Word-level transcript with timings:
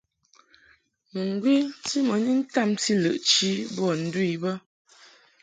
Muŋgwi 1.11 1.53
ti 1.85 1.97
mɨ 2.07 2.15
ni 2.23 2.31
ntamti 2.41 2.91
lɨʼ 3.03 3.21
boa 3.75 3.93
ndu 4.03 4.19
I 4.33 4.35
bə. 4.43 4.51